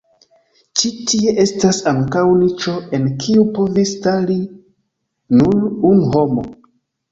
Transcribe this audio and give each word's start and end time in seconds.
Ĉi 0.79 0.89
tie 1.11 1.33
estas 1.43 1.81
ankaŭ 1.91 2.23
niĉo, 2.39 2.73
en 2.99 3.05
kiu 3.25 3.45
povis 3.59 3.93
stari 3.99 4.41
nur 5.43 5.71
unu 5.93 6.11
homo. 6.19 6.49